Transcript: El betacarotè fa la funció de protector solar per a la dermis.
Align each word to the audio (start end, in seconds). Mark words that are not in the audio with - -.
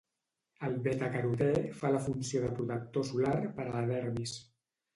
El 0.67 0.77
betacarotè 0.87 1.49
fa 1.83 1.93
la 1.97 2.01
funció 2.07 2.43
de 2.47 2.51
protector 2.57 3.07
solar 3.13 3.37
per 3.61 3.69
a 3.69 3.77
la 3.79 3.87
dermis. 3.95 4.39